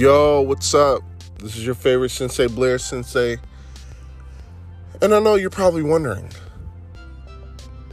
[0.00, 1.02] Yo, what's up?
[1.40, 3.36] This is your favorite Sensei Blair Sensei.
[5.02, 6.26] And I know you're probably wondering,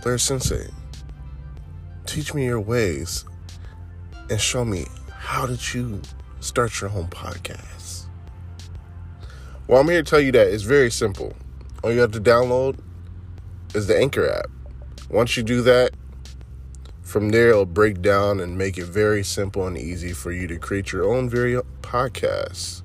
[0.01, 0.69] Blair Sensei,
[2.05, 3.25] teach me your ways
[4.29, 6.01] and show me how did you
[6.39, 8.05] start your home podcast?
[9.67, 11.35] Well, I'm here to tell you that it's very simple.
[11.83, 12.79] All you have to download
[13.75, 14.49] is the Anchor app.
[15.09, 15.91] Once you do that,
[17.17, 20.55] from there, it'll break down and make it very simple and easy for you to
[20.59, 22.83] create your own very podcast.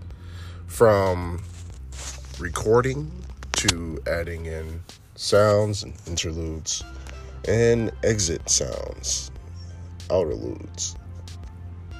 [0.67, 1.43] From
[2.39, 3.13] recording
[3.53, 4.83] to adding in
[5.17, 6.83] sounds and interludes
[7.47, 9.31] and exit sounds,
[10.09, 10.97] outerludes.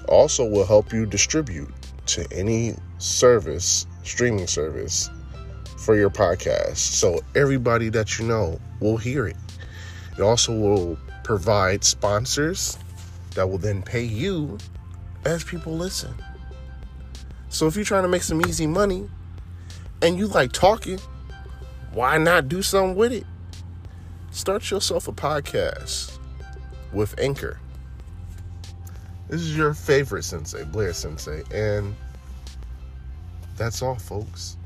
[0.09, 1.71] Also, will help you distribute
[2.07, 5.11] to any service, streaming service
[5.77, 6.79] for your podcast.
[6.79, 9.37] So everybody that you know will hear it.
[10.17, 12.79] It also will provide sponsors
[13.35, 14.59] that will then pay you
[15.25, 16.15] as people listen.
[17.49, 19.09] So if you're trying to make some easy money
[20.01, 20.99] and you like talking,
[21.93, 23.27] why not do something with it?
[24.31, 26.19] Start yourself a podcast
[26.93, 27.59] with Anchor.
[29.29, 31.95] This is your favorite sensei, Blair Sensei, and
[33.57, 34.57] that's all, folks.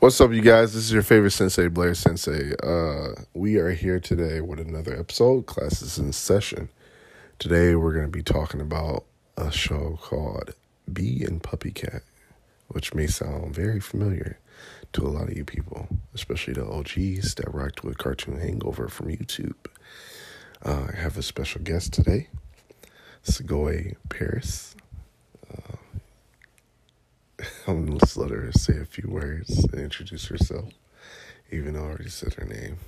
[0.00, 0.74] What's up, you guys?
[0.74, 2.52] This is your favorite sensei, Blair Sensei.
[2.62, 6.68] Uh, we are here today with another episode, Classes in Session.
[7.40, 10.54] Today, we're going to be talking about a show called
[10.92, 12.02] Bee and Puppy Cat,
[12.68, 14.38] which may sound very familiar
[14.92, 19.08] to a lot of you people, especially the OGs that rocked with Cartoon Hangover from
[19.08, 19.56] YouTube.
[20.64, 22.28] Uh, I have a special guest today,
[23.24, 24.76] Segoy Paris.
[27.66, 30.70] I'm gonna just let her say a few words and introduce herself,
[31.50, 32.78] even though I already said her name.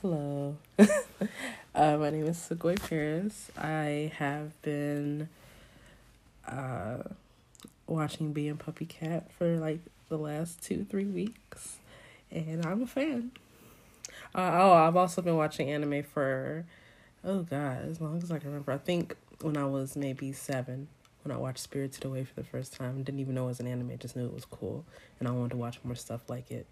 [0.00, 0.56] Hello.
[0.78, 3.50] uh, my name is Segoy Paris.
[3.58, 5.28] I have been
[6.46, 6.98] uh,
[7.88, 11.78] watching Bee and Puppy Cat for like the last two, three weeks,
[12.30, 13.32] and I'm a fan.
[14.32, 16.64] Uh, oh, I've also been watching anime for,
[17.24, 18.70] oh God, as long as I can remember.
[18.70, 20.86] I think when I was maybe seven
[21.28, 23.02] when I watched Spirited Away for the first time.
[23.02, 24.84] Didn't even know it was an anime, just knew it was cool.
[25.20, 26.66] And I wanted to watch more stuff like it.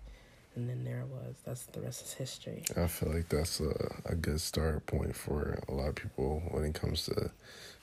[0.54, 1.34] And then there it was.
[1.44, 2.62] That's the rest is history.
[2.76, 3.74] I feel like that's a,
[4.06, 7.30] a good start point for a lot of people when it comes to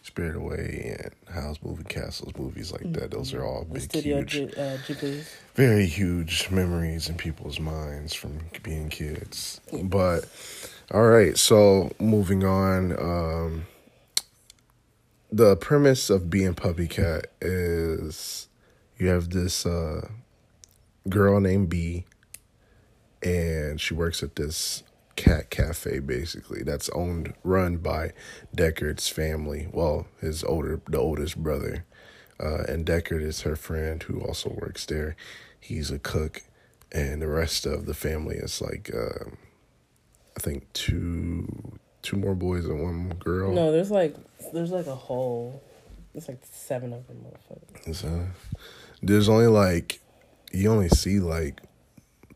[0.01, 3.11] Spirit Away and Howl's Moving Castles, movies like that.
[3.11, 5.23] Those are all big, huge, G- uh, Ghibli.
[5.53, 9.61] very huge memories in people's minds from being kids.
[9.72, 9.84] Yes.
[9.84, 10.25] But
[10.91, 12.91] all right, so moving on.
[13.00, 13.66] Um,
[15.33, 18.47] the premise of Bee and Puppy Cat is
[18.99, 20.07] you have this uh,
[21.09, 22.05] girl named Bee,
[23.23, 24.83] and she works at this
[25.16, 28.11] cat cafe basically that's owned run by
[28.55, 29.67] Deckard's family.
[29.72, 31.83] Well, his older the oldest brother,
[32.39, 35.16] uh, and Deckard is her friend who also works there.
[35.59, 36.43] He's a cook,
[36.91, 39.31] and the rest of the family is like uh,
[40.38, 43.52] I think two two more boys and one girl.
[43.52, 44.16] No, there's like
[44.53, 45.64] there's like a whole.
[46.14, 47.96] There's like seven of them motherfuckers.
[47.96, 48.28] So,
[49.02, 50.00] there's only like
[50.52, 51.62] you only see like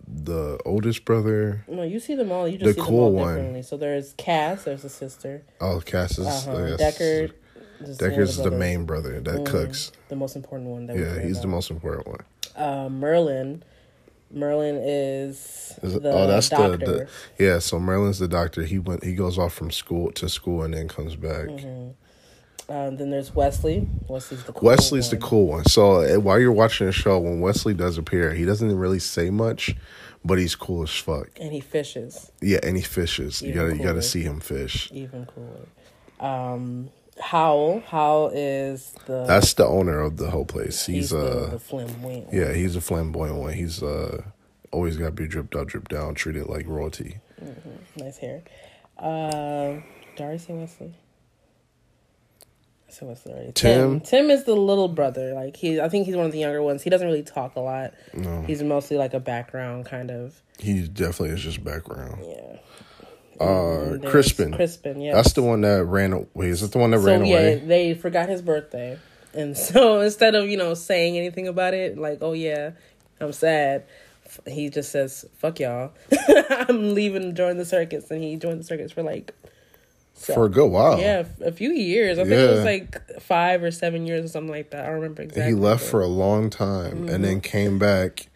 [0.07, 1.63] the oldest brother.
[1.67, 2.47] No, you see them all.
[2.47, 3.53] You just the see cool them all differently.
[3.53, 3.63] One.
[3.63, 4.63] So there's Cass.
[4.63, 5.43] There's a sister.
[5.61, 6.77] Oh, Cass is uh-huh.
[6.77, 7.33] Deckard.
[7.81, 9.91] Deckard's the, the main brother that mm, cooks.
[10.09, 10.87] The most important one.
[10.87, 11.41] yeah, he's about.
[11.41, 12.21] the most important one.
[12.55, 13.63] Uh, Merlin
[14.31, 16.77] Merlin is, the oh that's doctor.
[16.77, 17.59] The, the yeah.
[17.59, 18.63] So Merlin's the doctor.
[18.63, 19.03] He went.
[19.03, 21.47] He goes off from school to school and then comes back.
[21.47, 21.91] Mm-hmm.
[22.69, 23.87] Um, then there's Wesley.
[24.09, 25.19] Wesley's the cool Wesley's one.
[25.19, 25.65] the cool one.
[25.65, 29.29] So uh, while you're watching the show, when Wesley does appear, he doesn't really say
[29.29, 29.73] much,
[30.25, 31.29] but he's cool as fuck.
[31.39, 32.29] And he fishes.
[32.41, 33.41] Yeah, and he fishes.
[33.41, 33.81] Even you gotta cooler.
[33.81, 34.89] you gotta see him fish.
[34.91, 35.67] Even cooler.
[36.19, 36.89] Um,
[37.19, 37.81] Howl.
[37.87, 39.25] Howl is the.
[39.25, 40.85] That's the owner of the whole place.
[40.85, 42.33] He's, he's uh, the, flamboyant.
[42.33, 43.53] Yeah, he's a flamboyant one.
[43.53, 44.23] He's uh
[44.71, 47.19] always got to be dripped out, dripped down, treated like royalty.
[47.43, 48.03] Mm-hmm.
[48.03, 48.43] Nice hair.
[48.97, 49.81] Uh,
[50.15, 50.93] Darcy Wesley.
[52.89, 53.53] So what's the Tim.
[53.53, 53.99] Tim.
[53.99, 55.33] Tim is the little brother.
[55.33, 56.83] Like he, I think he's one of the younger ones.
[56.83, 57.93] He doesn't really talk a lot.
[58.13, 58.43] No.
[58.43, 60.41] He's mostly like a background kind of.
[60.57, 62.23] He definitely is just background.
[62.25, 62.57] Yeah.
[63.39, 64.53] Uh, Crispin.
[64.53, 65.13] Crispin, yeah.
[65.13, 66.49] That's the one that ran away.
[66.49, 67.59] Is that the one that so, ran away?
[67.59, 68.97] Yeah, they forgot his birthday.
[69.33, 72.71] And so instead of, you know, saying anything about it, like, oh yeah,
[73.19, 73.85] I'm sad,
[74.47, 75.91] he just says, fuck y'all.
[76.49, 78.09] I'm leaving join the circus.
[78.11, 79.33] And he joined the circus for like,
[80.13, 80.99] so, for a good while.
[80.99, 82.17] Yeah, a few years.
[82.17, 84.83] I think it was like five or seven years or something like that.
[84.83, 85.53] I don't remember exactly.
[85.53, 87.09] He left for a long time mm-hmm.
[87.09, 88.29] and then came back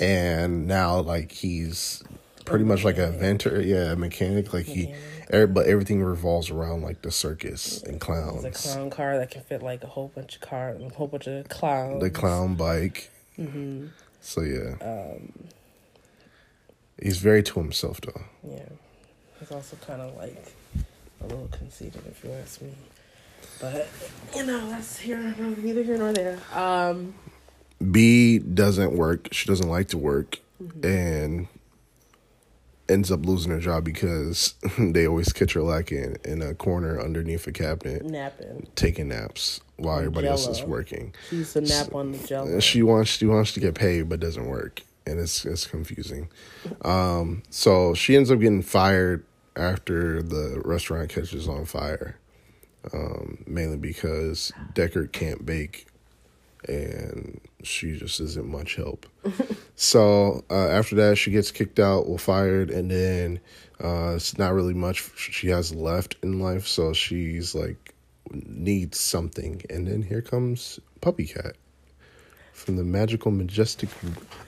[0.00, 2.02] and now like he's
[2.50, 4.52] pretty much like a inventor, yeah, a mechanic.
[4.52, 4.94] Like he,
[5.30, 8.44] every, but everything revolves around like the circus and clowns.
[8.44, 11.06] It's a clown car that can fit like a whole bunch of car, a whole
[11.08, 12.00] bunch of clowns.
[12.02, 13.10] The clown bike.
[13.38, 13.86] Mm-hmm.
[14.20, 15.32] So yeah, Um,
[17.02, 18.22] he's very to himself though.
[18.46, 18.68] yeah,
[19.38, 20.52] he's also kind of like
[21.22, 22.72] a little conceited, if you ask me.
[23.60, 23.88] But
[24.36, 26.38] you know, that's here neither here nor there.
[26.54, 27.14] Um,
[27.90, 29.28] Bee doesn't work.
[29.32, 30.86] She doesn't like to work, Mm-hmm.
[30.86, 31.48] and
[32.90, 37.46] ends up losing her job because they always catch her lacking in a corner underneath
[37.46, 38.66] a cabinet, napping.
[38.74, 41.14] taking naps while everybody else is working.
[41.30, 42.60] She used to nap on the jello.
[42.60, 46.28] She wants she wants to get paid, but doesn't work, and it's it's confusing.
[46.82, 49.24] Um, so she ends up getting fired
[49.56, 52.18] after the restaurant catches on fire,
[52.92, 55.86] um, mainly because Deckard can't bake,
[56.68, 59.06] and she just isn't much help.
[59.76, 63.40] so uh, after that, she gets kicked out, or fired, and then
[63.82, 66.66] uh, it's not really much she has left in life.
[66.66, 67.94] So she's like
[68.32, 71.56] needs something, and then here comes Puppy Cat
[72.60, 73.88] from the magical, majestic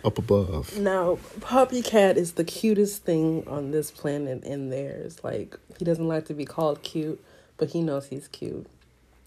[0.04, 0.78] up above.
[0.78, 6.06] Now, Puppy Cat is the cutest thing on this planet and there's Like he doesn't
[6.06, 7.22] like to be called cute,
[7.56, 8.66] but he knows he's cute.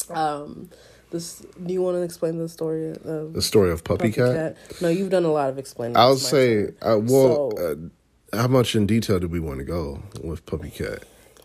[0.10, 0.70] Um,
[1.16, 1.40] this.
[1.66, 4.58] Do you want to explain the story of The story of Puppy, Cat.
[4.82, 5.98] No, you've done a lot of explaining.
[5.98, 7.90] I'll say, uh, well, So-
[8.34, 11.04] uh, how much in detail do we want to go with Puppy Cat?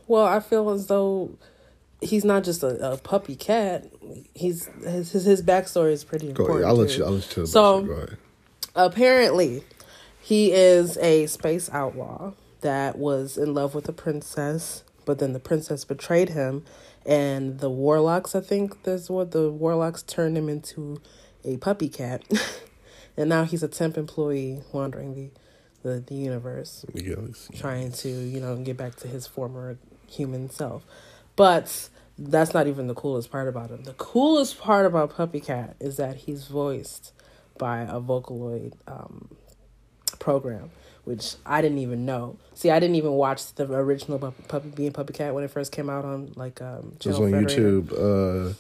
[0.09, 1.39] Well, I feel as though
[2.01, 3.87] he's not just a, a puppy cat.
[4.35, 6.65] He's his his, his backstory is pretty Go important.
[6.65, 6.69] ahead.
[6.71, 7.05] I'll let you.
[7.05, 7.87] I'll let you tell So- backstory.
[7.87, 8.17] Go ahead.
[8.75, 9.63] apparently
[10.21, 15.41] he is a space outlaw that was in love with a princess but then the
[15.41, 16.63] princess betrayed him
[17.07, 21.01] and the warlocks i think that's what the warlocks turned him into
[21.45, 22.23] a puppy cat.
[23.17, 25.31] And now he's a temp employee wandering the
[25.83, 26.87] the, the universe.
[26.95, 29.77] Yeah, let's- trying to you know get back to his former
[30.07, 30.85] human self.
[31.37, 33.85] But that's not even the coolest part about him.
[33.85, 37.13] The coolest part about puppy cat is that he's voiced
[37.59, 39.37] by a vocaloid um,
[40.19, 40.71] program
[41.05, 44.19] which i didn't even know see i didn't even watch the original
[44.49, 47.19] Puppy, Bee and puppy cat when it first came out on like um It was
[47.21, 47.31] on.
[47.33, 47.93] YouTube.
[47.93, 48.55] Uh,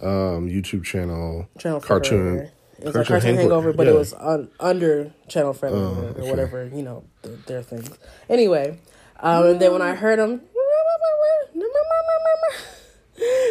[0.00, 1.48] um, YouTube channel.
[1.58, 2.50] channel cartoon-.
[2.78, 3.92] It was Cartoon like Cartoon Hangover, Hangover, but yeah.
[3.94, 6.30] it was un- under Channel Frederator Oh, or okay.
[6.30, 7.90] whatever, you know, th- their things.
[8.28, 8.78] Anyway,
[9.18, 10.40] um, and then when I heard him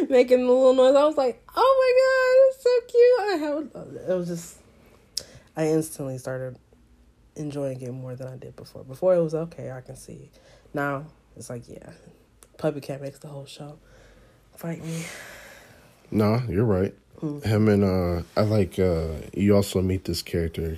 [0.10, 3.32] making the little noise, I was like, "Oh my god, it's so cute!" I
[4.06, 4.58] have it was just,
[5.58, 6.58] I instantly started
[7.38, 8.84] enjoying it more than I did before.
[8.84, 10.30] Before it was okay, I can see.
[10.74, 11.06] Now
[11.36, 11.92] it's like, yeah,
[12.58, 13.78] Puppy Cat makes the whole show.
[14.56, 15.06] Fight me.
[16.10, 16.94] Nah, you're right.
[17.20, 17.40] Hmm.
[17.42, 18.80] Him and uh, I like.
[18.80, 20.78] Uh, you also meet this character,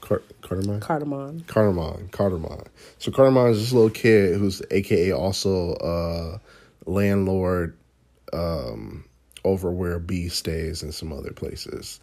[0.00, 0.80] Car- Carterman.
[0.80, 1.40] Cardamom.
[1.46, 2.66] Cardamon, Cardamon.
[2.98, 6.38] So Cardamon is this little kid who's AKA also uh
[6.86, 7.76] landlord
[8.32, 9.04] um
[9.44, 12.00] over where Bee stays and some other places.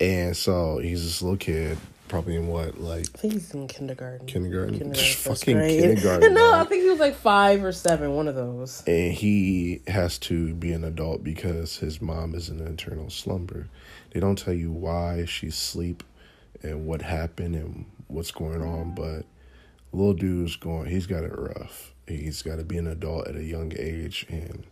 [0.00, 1.78] And so he's this little kid,
[2.10, 4.26] probably in what, like I think he's in kindergarten.
[4.26, 4.92] Kindergarten?
[4.92, 5.80] first Fucking grade.
[5.82, 8.82] kindergarten, no, I think he was like five or seven, one of those.
[8.86, 13.68] and he has to be an adult because his mom is in eternal slumber.
[14.10, 16.02] They don't tell you why she's asleep
[16.62, 19.24] and what happened and what's going on, but
[19.92, 20.90] little dude's going.
[20.90, 21.94] He's got it rough.
[22.08, 24.64] He's got to be an adult at a young age, and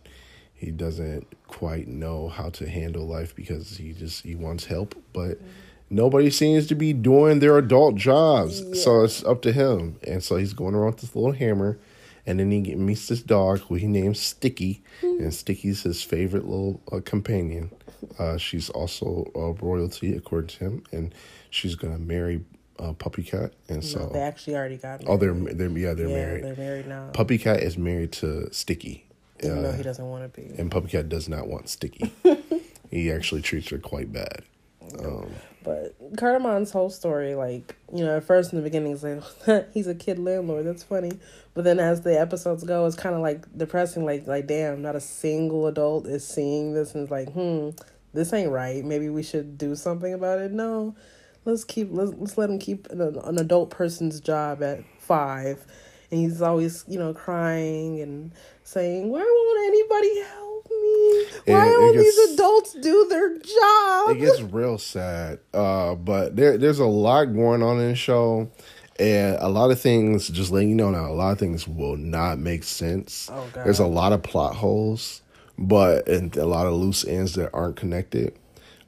[0.53, 5.37] he doesn't quite know how to handle life because he just he wants help, but
[5.37, 5.47] mm-hmm.
[5.89, 8.63] Nobody seems to be doing their adult jobs.
[8.83, 11.79] So it's up to him, and so he's going around with this little hammer.
[12.25, 16.79] And then he meets this dog who he names Sticky, and Sticky's his favorite little
[16.91, 17.71] uh, companion.
[18.19, 21.15] Uh, she's also uh, royalty according to him, and
[21.49, 22.43] she's gonna marry
[22.77, 23.53] uh, Puppy Cat.
[23.67, 25.07] And so, they actually already got married.
[25.07, 26.43] oh, they're they're yeah they're yeah, married.
[26.43, 27.09] they're married now.
[27.13, 29.05] Puppy Cat is married to Sticky,
[29.43, 30.53] even though uh, he doesn't want to be.
[30.59, 32.13] and Puppy Cat does not want Sticky.
[32.91, 34.43] he actually treats her quite bad.
[35.03, 35.29] Um,
[36.15, 39.95] Cardamon's whole story, like, you know, at first in the beginning, it's like, he's a
[39.95, 40.65] kid landlord.
[40.65, 41.11] That's funny.
[41.53, 44.05] But then as the episodes go, it's kind of like depressing.
[44.05, 47.69] Like, like, damn, not a single adult is seeing this and is like, hmm,
[48.13, 48.83] this ain't right.
[48.83, 50.51] Maybe we should do something about it.
[50.51, 50.95] No,
[51.45, 55.65] let's keep, let's, let's let him keep an, an adult person's job at five.
[56.11, 58.31] And he's always, you know, crying and
[58.63, 60.48] saying, why won't anybody help?
[61.45, 64.09] Why It- it won't gets- these adults do their job?
[64.11, 65.39] it gets real sad.
[65.53, 68.49] Uh, but there there's a lot going on in the show.
[68.99, 71.95] And a lot of things, just letting you know now, a lot of things will
[71.95, 73.29] not make sense.
[73.31, 73.63] Oh, God.
[73.63, 75.21] There's a lot of plot holes,
[75.57, 78.33] but and a lot of loose ends that aren't connected.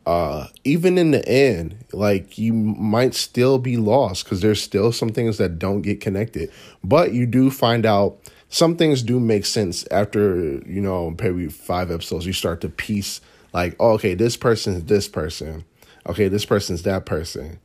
[0.07, 5.09] uh, even in the end, like you might still be lost because there's still some
[5.09, 6.49] things that don't get connected.
[6.83, 8.17] But you do find out
[8.51, 12.27] some things do make sense after you know maybe five episodes.
[12.27, 13.21] You start to piece
[13.53, 15.65] like, oh, okay, this person is this person.
[16.07, 17.59] Okay, this person's that person.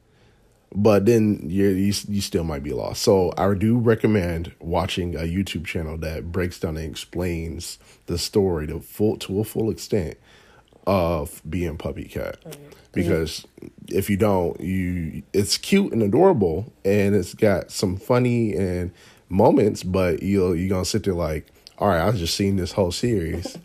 [0.75, 3.03] But then you you you still might be lost.
[3.03, 8.67] So I do recommend watching a YouTube channel that breaks down and explains the story
[8.69, 10.17] to full to a full extent
[10.87, 12.39] of Bee and puppy cat
[12.93, 13.45] because
[13.89, 18.93] if you don't you it's cute and adorable and it's got some funny and
[19.29, 21.47] moments but you'll you're gonna sit there like
[21.79, 23.59] all right i've just seen this whole series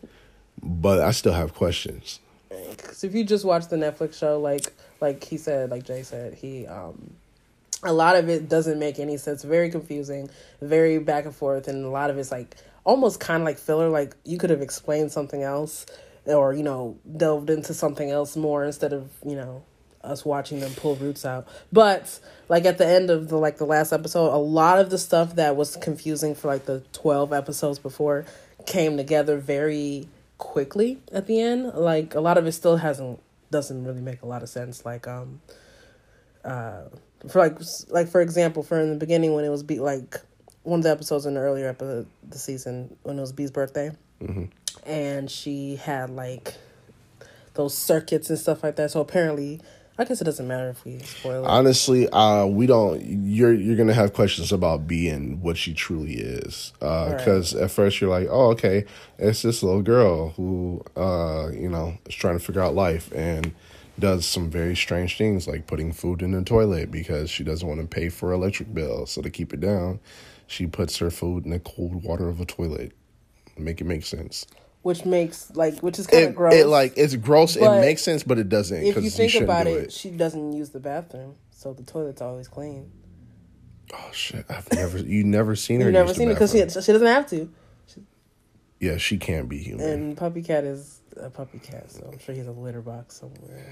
[0.61, 2.19] but i still have questions
[2.71, 6.33] Because if you just watch the Netflix show, like like he said, like Jay said,
[6.33, 7.13] he um
[7.83, 9.43] a lot of it doesn't make any sense.
[9.43, 10.29] Very confusing,
[10.61, 13.89] very back and forth, and a lot of it's like almost kind of like filler.
[13.89, 15.85] Like you could have explained something else,
[16.25, 19.63] or you know delved into something else more instead of you know
[20.03, 21.47] us watching them pull roots out.
[21.71, 24.97] But like at the end of the like the last episode, a lot of the
[24.97, 28.25] stuff that was confusing for like the twelve episodes before
[28.65, 31.73] came together very quickly at the end.
[31.73, 33.19] Like a lot of it still hasn't
[33.51, 34.85] doesn't really make a lot of sense.
[34.85, 35.41] Like um
[36.43, 36.83] uh
[37.29, 37.57] for like
[37.89, 40.19] like for example, for in the beginning when it was be like
[40.63, 43.91] one of the episodes in the earlier episode the season when it was Bee's birthday,
[44.85, 46.55] and she had like
[47.53, 48.91] those circuits and stuff like that.
[48.91, 49.61] So apparently,
[49.97, 51.47] I guess it doesn't matter if we spoil it.
[51.47, 56.73] honestly uh we don't you're you're gonna have questions about being what she truly is.
[56.81, 58.85] Uh because at first you're like oh okay
[59.19, 63.53] it's this little girl who uh you know is trying to figure out life and
[63.99, 67.79] does some very strange things like putting food in the toilet because she doesn't want
[67.79, 69.05] to pay for electric bill.
[69.05, 69.99] So to keep it down
[70.47, 72.91] she puts her food in the cold water of a toilet.
[73.57, 74.47] Make it make sense
[74.81, 76.53] which makes like which is kind of gross.
[76.53, 79.65] it like it's gross it makes sense but it doesn't if you think shouldn't about
[79.65, 82.91] do it, she doesn't use the bathroom, so the toilet's always clean.
[83.93, 86.91] oh shit i've never you never seen her You've never seen it because she she
[86.91, 87.49] doesn't have to.
[88.79, 89.87] Yeah, she can't be human.
[89.87, 93.63] And puppy cat is a puppy cat, so I'm sure he's a litter box somewhere.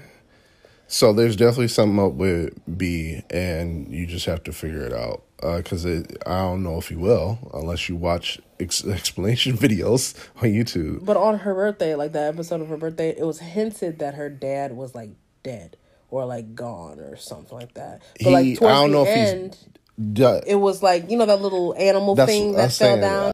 [0.86, 5.24] so there's definitely something up with Bee, and you just have to figure it out.
[5.42, 10.14] Uh, because it I don't know if you will unless you watch ex- explanation videos
[10.36, 11.04] on YouTube.
[11.04, 14.28] But on her birthday, like that episode of her birthday, it was hinted that her
[14.28, 15.10] dad was like
[15.42, 15.76] dead
[16.10, 18.02] or like gone or something like that.
[18.22, 21.26] But He- like I don't the know if he's- end, it was like you know
[21.26, 23.32] that little animal thing that fell saying down.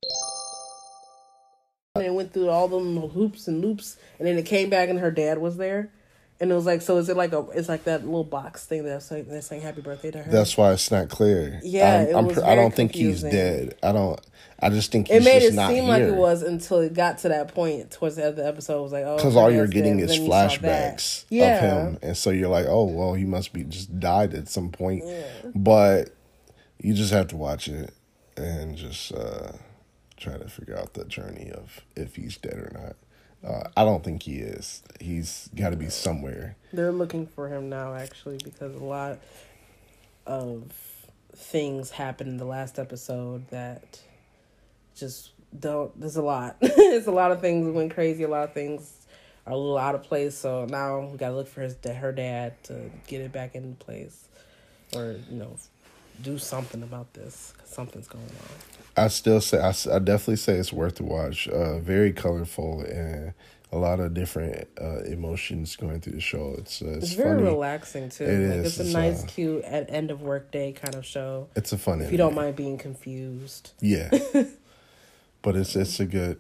[1.97, 4.99] And it went through all them hoops and loops, and then it came back, and
[4.99, 5.91] her dad was there,
[6.41, 7.47] and it was like, so is it like a?
[7.55, 10.31] It's like that little box thing that's like they're saying happy birthday to her.
[10.31, 11.61] That's why it's not clear.
[11.63, 13.77] Yeah, I'm, I'm pr- I don't think he's dead.
[13.83, 14.21] I don't.
[14.59, 17.29] I just think he's it made it seem like it was until it got to
[17.29, 18.79] that point towards the end of the episode.
[18.79, 20.97] It was like, oh, because all you're getting dead, is and then you saw that.
[20.97, 21.55] flashbacks Yeah.
[21.57, 24.71] of him, and so you're like, oh well, he must be just died at some
[24.71, 25.05] point.
[25.55, 26.11] But
[26.81, 27.93] you just have to watch it
[28.37, 29.53] and just uh,
[30.19, 32.97] try to figure out the journey of if he's dead or not.
[33.45, 34.83] Uh, I don't think he is.
[35.01, 36.57] He's got to be somewhere.
[36.73, 39.19] They're looking for him now, actually, because a lot
[40.27, 40.73] of
[41.35, 44.01] things happened in the last episode that
[44.97, 45.99] just don't.
[46.01, 46.57] There's a lot.
[46.61, 48.25] it's a lot of things went crazy.
[48.25, 49.07] A lot of things
[49.47, 50.37] are a little out of place.
[50.37, 54.27] So now we gotta look for his her dad to get it back into place,
[54.95, 55.57] or you know,
[56.23, 57.53] do something about this.
[57.59, 58.76] 'cause something's going on.
[58.97, 61.49] I still say I, I definitely say it's worth to watch.
[61.49, 63.35] Uh, very colorful and
[63.73, 66.55] a lot of different uh, emotions going through the show.
[66.59, 67.43] It's uh, it's, It's very funny.
[67.43, 68.25] relaxing too.
[68.25, 68.67] It like is.
[68.67, 71.49] it's a It's, nice, uh, cute at end of workday kind of show.
[71.57, 72.01] It's a fun.
[72.01, 73.73] If you don't mind being confused.
[73.81, 74.11] Yeah.
[75.43, 76.39] but it's it's a good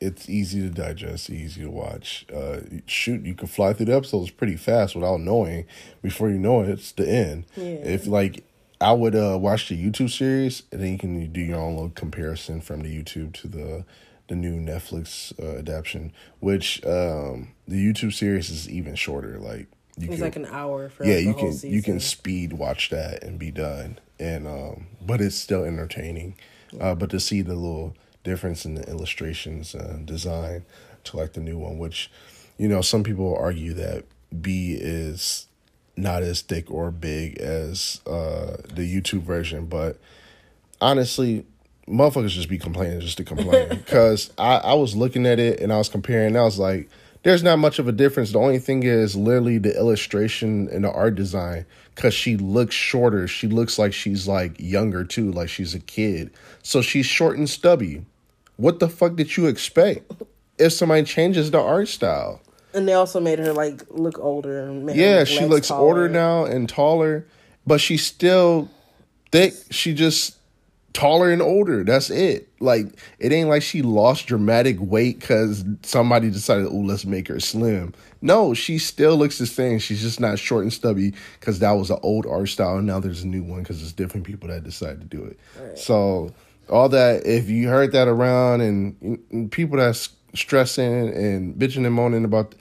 [0.00, 2.24] it's easy to digest, easy to watch.
[2.34, 5.66] Uh shoot, you can fly through the episodes pretty fast without knowing.
[6.02, 7.44] Before you know it, it's the end.
[7.56, 7.64] Yeah.
[7.64, 8.44] If like
[8.80, 11.90] I would uh watch the YouTube series and then you can do your own little
[11.90, 13.84] comparison from the YouTube to the
[14.28, 19.38] the new Netflix uh, adaptation, which um the YouTube series is even shorter.
[19.38, 22.54] Like you It's can like an hour for yeah the you can you can speed
[22.54, 26.36] watch that and be done and um but it's still entertaining
[26.80, 27.94] uh but to see the little
[28.24, 30.64] difference in the illustrations uh design
[31.04, 32.10] to like the new one which
[32.56, 34.04] you know some people argue that
[34.40, 35.48] b is
[35.96, 39.98] not as thick or big as uh the youtube version but
[40.80, 41.44] honestly
[41.88, 43.68] motherfuckers just be complaining just to complain.
[43.68, 46.88] Because I, I was looking at it and i was comparing and i was like
[47.22, 48.32] there's not much of a difference.
[48.32, 53.28] The only thing is literally the illustration and the art design because she looks shorter.
[53.28, 56.30] She looks like she's like younger too like she's a kid.
[56.62, 58.06] So she's short and stubby.
[58.56, 60.10] What the fuck did you expect?
[60.58, 62.40] If somebody changes the art style
[62.74, 65.88] And they also made her like look older and Yeah, she looks taller.
[65.88, 67.26] older now and taller,
[67.66, 68.68] but she's still
[69.32, 69.54] thick.
[69.70, 70.36] She just
[70.92, 71.84] taller and older.
[71.84, 72.48] That's it.
[72.60, 72.86] Like
[73.18, 77.94] it ain't like she lost dramatic weight because somebody decided, oh, let's make her slim.
[78.22, 79.78] No, she still looks the same.
[79.78, 82.76] She's just not short and stubby because that was an old art style.
[82.76, 85.78] And now there's a new one because it's different people that decide to do it.
[85.78, 86.32] So
[86.68, 91.94] all that, if you heard that around and, and people that's stressing and bitching and
[91.94, 92.54] moaning about,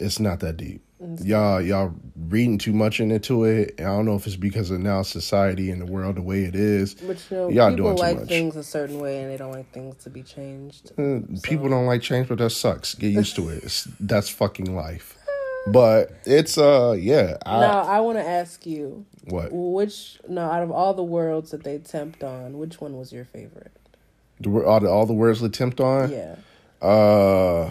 [0.00, 0.82] it's not that deep.
[1.22, 3.74] Y'all, y'all reading too much into it.
[3.78, 6.54] I don't know if it's because of now society and the world the way it
[6.54, 6.94] is.
[6.94, 8.28] But you know, Y'all people doing too like much.
[8.28, 10.92] things a certain way and they don't like things to be changed.
[10.98, 12.94] Uh, People don't like change, but that sucks.
[12.94, 13.64] Get used to it.
[13.64, 15.16] It's, that's fucking life.
[15.66, 17.38] But it's uh yeah.
[17.46, 21.52] I, now I want to ask you, what which no out of all the worlds
[21.52, 23.72] that they tempt on, which one was your favorite?
[24.40, 26.10] the, all the all the words they tempt on?
[26.10, 26.36] Yeah.
[26.84, 27.70] Uh,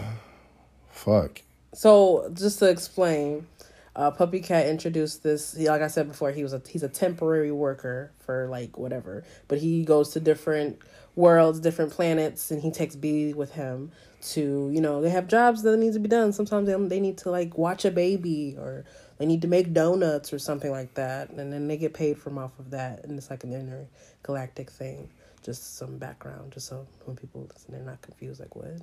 [0.90, 1.40] fuck.
[1.72, 3.46] So just to explain,
[3.94, 5.56] uh, Puppy Cat introduced this.
[5.56, 9.58] Like I said before, he was a he's a temporary worker for like whatever, but
[9.58, 10.80] he goes to different
[11.14, 13.92] worlds, different planets, and he takes Bee with him
[14.32, 16.32] to you know they have jobs that need to be done.
[16.32, 18.84] Sometimes they they need to like watch a baby or
[19.18, 22.36] they need to make donuts or something like that, and then they get paid from
[22.36, 25.08] off of that, and it's like an intergalactic thing.
[25.44, 28.40] Just some background, just so when people listen, they're not confused.
[28.40, 28.80] Like what?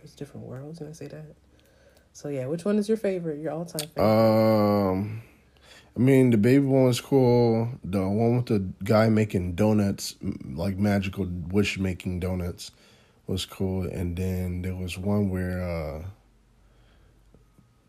[0.00, 0.80] There's different worlds.
[0.80, 1.34] and I say that?
[2.12, 3.40] So yeah, which one is your favorite?
[3.40, 4.90] Your all time favorite?
[4.90, 5.22] Um,
[5.96, 7.68] I mean, the baby one was cool.
[7.84, 12.70] The one with the guy making donuts, like magical wish making donuts,
[13.26, 13.84] was cool.
[13.84, 16.02] And then there was one where uh,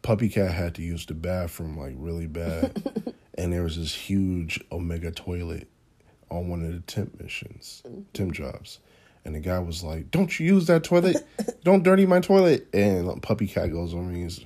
[0.01, 4.59] Puppy Cat had to use the bathroom like really bad, and there was this huge
[4.71, 5.67] Omega toilet
[6.29, 8.79] on one of the temp missions, temp jobs.
[9.23, 11.25] And the guy was like, "Don't you use that toilet?
[11.63, 14.45] Don't dirty my toilet." And Puppy Cat goes over and he's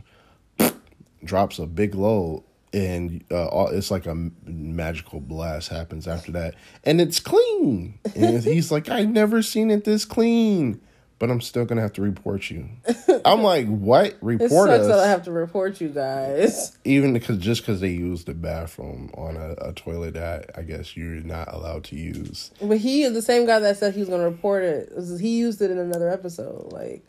[1.23, 2.43] drops a big load
[2.75, 4.15] and uh, it's like a
[4.45, 9.85] magical blast happens after that and it's clean and he's like i've never seen it
[9.85, 10.79] this clean
[11.19, 12.67] but i'm still gonna have to report you
[13.25, 16.77] i'm like what it report sucks that I us have to report you guys.
[16.83, 20.95] even because just because they used the bathroom on a, a toilet that i guess
[20.95, 24.09] you're not allowed to use But he, is the same guy that said he was
[24.09, 26.71] gonna report it, he used it in another episode.
[26.71, 27.05] Like,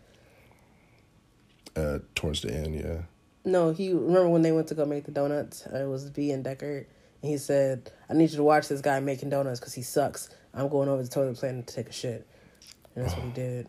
[1.75, 3.03] uh, towards the end yeah
[3.47, 5.67] no, he remember when they went to go make the donuts.
[5.73, 6.87] Uh, it was Bee and Deckard,
[7.23, 10.29] and he said, "I need you to watch this guy making donuts because he sucks.
[10.53, 12.27] I'm going over to the toilet plan to take a shit."
[12.97, 13.69] And that's what he did.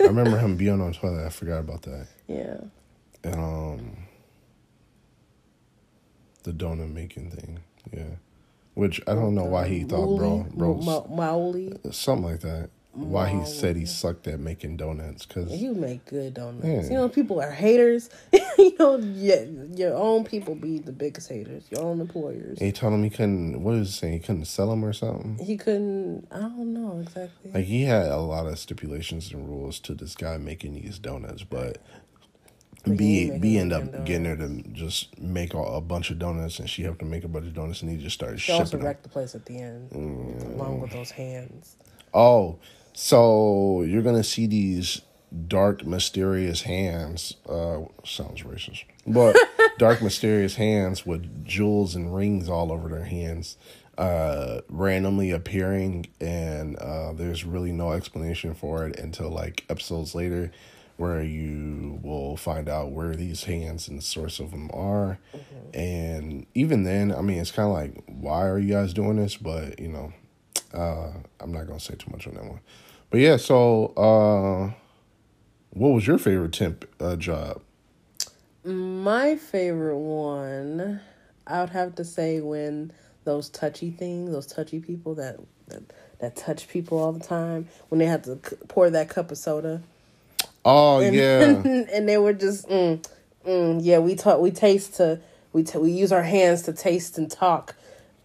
[0.00, 1.24] i remember him being on toilet.
[1.26, 2.06] I forgot about that.
[2.26, 2.58] Yeah.
[3.24, 3.96] and um
[6.44, 7.60] the donut making thing.
[7.92, 8.16] Yeah.
[8.74, 11.92] Which i don't know why he thought bro bro Ma- Maoli.
[11.94, 12.70] something like that
[13.06, 13.46] why he mm.
[13.46, 16.88] said he sucked at making donuts because You make good donuts.
[16.88, 18.10] You know, people are haters.
[18.58, 21.64] you know, yeah, your own people be the biggest haters.
[21.70, 22.58] Your own employers.
[22.58, 25.38] he told him he couldn't what is he saying he couldn't sell them or something
[25.44, 26.26] He couldn't.
[26.30, 27.52] I don't know exactly.
[27.52, 31.44] like he had a lot of stipulations and rules to this guy making these donuts
[31.44, 31.78] but
[32.84, 36.70] Bee Bee no up getting her to just make a, a bunch of donuts, and
[36.70, 38.84] she helped him make a bunch of donuts, and he just started She also shipping
[38.84, 38.96] them.
[39.02, 40.54] the place at the end, mm.
[40.54, 41.76] along with those hands.
[42.14, 42.58] Oh,
[43.00, 45.02] so you're gonna see these
[45.46, 47.36] dark, mysterious hands.
[47.48, 49.36] Uh, sounds racist, but
[49.78, 53.56] dark, mysterious hands with jewels and rings all over their hands,
[53.98, 60.50] uh, randomly appearing, and uh, there's really no explanation for it until like episodes later,
[60.96, 65.20] where you will find out where these hands and the source of them are,
[65.72, 69.36] and even then, I mean, it's kind of like, why are you guys doing this?
[69.36, 70.12] But you know,
[70.74, 72.58] uh, I'm not gonna say too much on that one.
[73.10, 74.72] But yeah, so uh,
[75.70, 77.62] what was your favorite temp uh, job?
[78.64, 81.00] My favorite one,
[81.46, 82.92] I would have to say when
[83.24, 85.82] those touchy things, those touchy people that that,
[86.18, 89.38] that touch people all the time, when they had to c- pour that cup of
[89.38, 89.82] soda.
[90.64, 93.02] Oh and, yeah, and they were just mm,
[93.46, 95.20] mm, yeah we talk we taste to
[95.52, 97.74] we t- we use our hands to taste and talk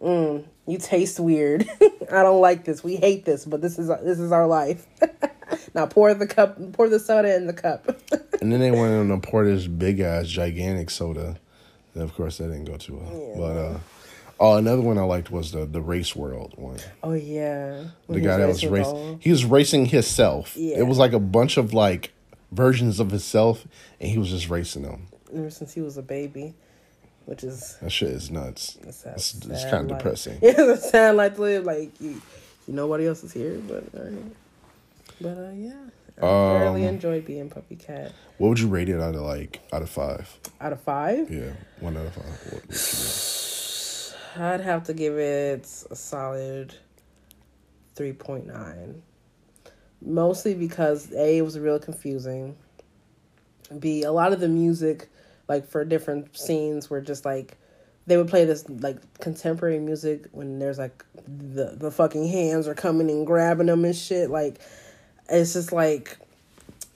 [0.01, 1.69] mm, you taste weird
[2.11, 4.85] i don't like this we hate this but this is this is our life
[5.73, 7.97] now pour the cup pour the soda in the cup
[8.43, 11.37] and then they went in and poured this big ass gigantic soda.
[11.93, 13.33] And of course, that didn't go too well.
[13.37, 13.79] But uh,
[14.39, 16.79] oh, another one I liked was the the race world one.
[17.03, 20.57] oh yeah The guy that was racing, racing he was racing himself.
[20.57, 20.79] Yeah.
[20.79, 22.11] It was like a bunch of like
[22.51, 23.65] versions of himself,
[24.01, 25.07] and he was just racing them.
[25.33, 26.55] ever since he was a baby
[27.25, 28.77] which is That shit is nuts.
[28.91, 30.39] sad, It's, it's kind of depressing.
[30.41, 31.65] Yeah, it's a sad life to live.
[31.65, 32.21] Like you,
[32.67, 34.09] nobody else is here, but uh,
[35.21, 35.73] but uh, yeah.
[36.21, 38.11] I um, really enjoyed Bee and Puppy Cat.
[38.37, 40.39] What would you rate it out of like out of five?
[40.61, 41.31] Out of five?
[41.31, 43.23] Yeah, one out of five.
[44.35, 46.75] I'd have to give it a solid
[47.95, 49.01] three point nine.
[50.01, 52.57] Mostly because A it was real confusing.
[53.79, 55.09] B a lot of the music,
[55.47, 57.57] like for different scenes, where just like
[58.05, 62.75] they would play this like contemporary music when there's like the the fucking hands are
[62.75, 64.29] coming and grabbing them and shit.
[64.29, 64.59] Like
[65.29, 66.17] it's just like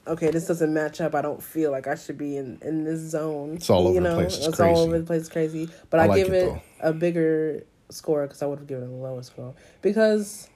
[0.07, 1.13] okay, this doesn't match up.
[1.13, 3.55] I don't feel like I should be in in this zone.
[3.55, 4.15] It's all over you know?
[4.15, 4.37] the place.
[4.37, 5.29] It's, it's all over the place.
[5.29, 5.69] Crazy.
[5.89, 8.85] But I, I like give it, it a bigger score because I would have given
[8.85, 10.49] it a lower score because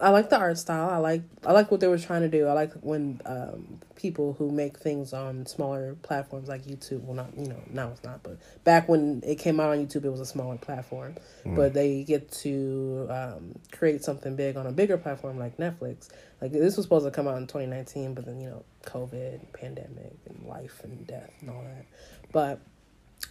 [0.00, 0.88] I like the art style.
[0.90, 2.46] I like I like what they were trying to do.
[2.46, 7.02] I like when um, people who make things on smaller platforms like YouTube.
[7.02, 10.04] Well, not you know now it's not, but back when it came out on YouTube,
[10.04, 11.16] it was a smaller platform.
[11.44, 11.56] Mm.
[11.56, 16.10] But they get to um, create something big on a bigger platform like Netflix.
[16.40, 19.52] Like this was supposed to come out in twenty nineteen, but then you know COVID,
[19.52, 21.86] pandemic, and life and death and all that.
[22.30, 22.60] But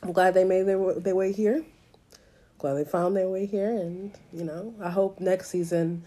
[0.03, 1.63] I'm glad they made their their way here.
[2.59, 6.03] Glad they found their way here, and you know I hope next season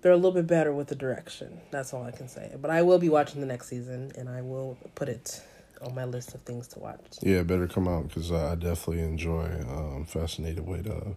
[0.00, 1.60] they're a little bit better with the direction.
[1.70, 2.54] That's all I can say.
[2.60, 5.42] But I will be watching the next season, and I will put it
[5.82, 7.00] on my list of things to watch.
[7.20, 9.64] Yeah, better come out because I definitely enjoy.
[9.68, 11.14] Um, fascinated with uh,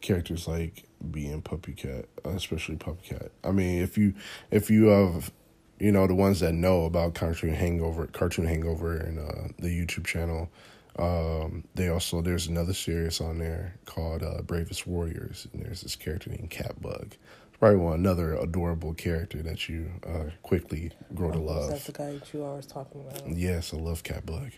[0.00, 3.30] characters like Bee and Puppy Cat, especially Puppy Cat.
[3.42, 4.14] I mean, if you
[4.50, 5.32] if you have,
[5.78, 10.06] you know, the ones that know about Cartoon Hangover, Cartoon Hangover, and uh, the YouTube
[10.06, 10.50] channel.
[10.96, 15.96] Um, they also there's another series on there called uh, Bravest Warriors, and there's this
[15.96, 17.14] character named Catbug
[17.58, 21.70] probably one another adorable character that you uh, quickly grow to love.
[21.70, 23.28] That's the guy that you always talking about.
[23.28, 24.52] Yes, I love Catbug.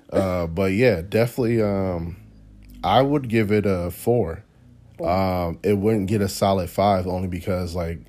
[0.12, 1.62] uh, but yeah, definitely.
[1.62, 2.16] Um,
[2.84, 4.44] I would give it a four.
[5.02, 8.00] Um, it wouldn't get a solid five only because like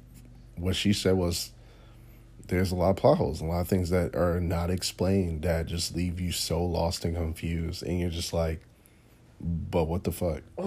[0.58, 1.52] what she said was
[2.48, 5.66] there's a lot of plot holes, a lot of things that are not explained that
[5.66, 8.62] just leave you so lost and confused, and you're just like,
[9.44, 10.42] but what the fuck?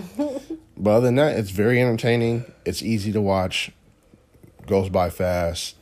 [0.77, 2.45] but other than that, it's very entertaining.
[2.65, 3.73] It's easy to watch.
[4.67, 5.77] Goes by fast.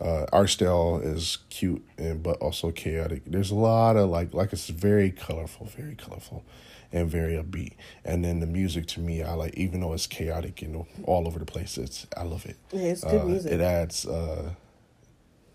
[0.00, 3.22] Uh, art style is cute and but also chaotic.
[3.24, 6.44] There's a lot of like like it's very colorful, very colorful,
[6.90, 7.74] and very upbeat.
[8.04, 11.38] And then the music to me, I like even though it's chaotic and all over
[11.38, 11.78] the place.
[11.78, 12.56] It's I love it.
[12.72, 13.52] Yeah, it's good uh, music.
[13.52, 14.54] It adds uh,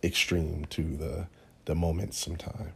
[0.02, 1.28] extreme to the
[1.66, 2.72] the moments sometimes.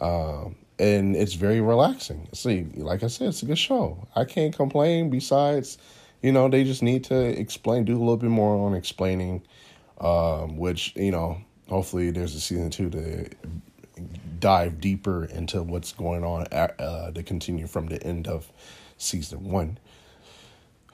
[0.00, 2.28] Um, and it's very relaxing.
[2.32, 4.08] See, like I said, it's a good show.
[4.16, 5.10] I can't complain.
[5.10, 5.76] Besides,
[6.22, 9.42] you know, they just need to explain, do a little bit more on explaining,
[10.00, 11.38] um, which you know,
[11.68, 13.28] hopefully there's a season two to
[14.38, 18.50] dive deeper into what's going on uh, to continue from the end of
[18.96, 19.78] season one.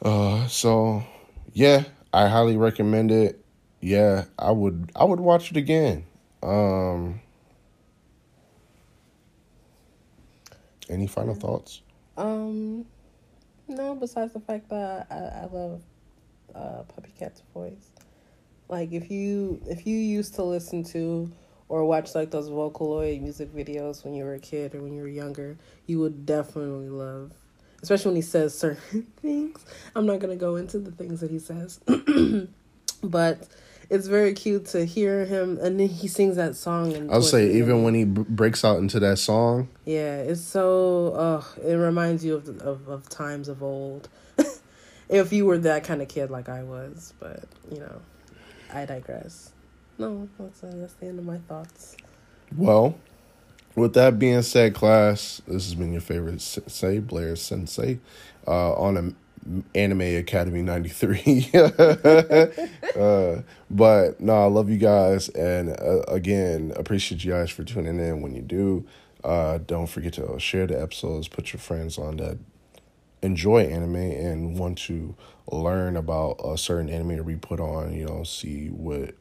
[0.03, 1.05] Uh, so
[1.53, 3.44] yeah, I highly recommend it.
[3.81, 6.07] Yeah, I would I would watch it again.
[6.42, 7.20] Um,
[10.88, 11.83] Any final thoughts?
[12.16, 12.87] Um,
[13.68, 13.94] no.
[13.94, 15.83] Besides the fact that I, I love
[16.55, 17.90] uh, Puppy Cat's voice.
[18.68, 21.31] Like if you if you used to listen to
[21.68, 25.03] or watch like those Vocaloid music videos when you were a kid or when you
[25.03, 27.33] were younger, you would definitely love,
[27.83, 29.64] especially when he says certain things.
[29.94, 31.81] I'm not gonna go into the things that he says,
[33.03, 33.46] but
[33.88, 36.92] it's very cute to hear him, and then he sings that song.
[36.94, 39.68] And I'll say even when he b- breaks out into that song.
[39.85, 41.12] Yeah, it's so.
[41.14, 44.09] Uh, it reminds you of, of of times of old.
[45.09, 48.01] if you were that kind of kid like I was, but you know,
[48.72, 49.53] I digress.
[49.99, 51.96] No, that's uh, that's the end of my thoughts.
[52.57, 52.99] Well,
[53.75, 58.01] with that being said, class, this has been your favorite sensei, Blair Sensei,
[58.46, 59.12] uh, on a
[59.75, 61.51] Anime Academy 93.
[61.55, 65.29] uh, but no, I love you guys.
[65.31, 68.87] And uh, again, appreciate you guys for tuning in when you do.
[69.25, 72.39] Uh, don't forget to share the episodes, put your friends on that
[73.23, 75.15] enjoy anime and want to
[75.51, 79.15] learn about a certain anime that we put on, you know, see what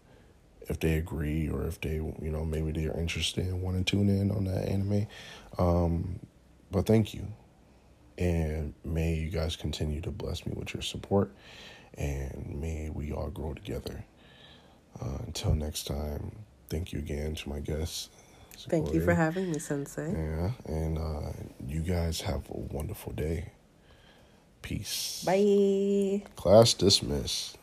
[0.68, 4.10] if they agree or if they, you know, maybe they're interested and want to tune
[4.10, 5.08] in on that anime.
[5.58, 6.20] Um,
[6.72, 7.28] but thank you.
[8.18, 11.32] And may you guys continue to bless me with your support.
[11.98, 14.04] And may we all grow together.
[15.02, 16.32] Uh, until next time,
[16.70, 18.10] thank you again to my guests.
[18.70, 20.12] Thank you for having me, Sensei.
[20.12, 20.52] Yeah.
[20.66, 21.34] And uh,
[21.68, 23.52] you guys have a wonderful day.
[24.62, 25.24] Peace.
[25.26, 26.24] Bye.
[26.36, 27.58] Class dismissed.